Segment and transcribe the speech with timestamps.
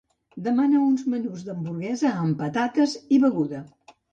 [0.45, 3.63] Demana uns menús d'hamburguesa amb patates i beguda.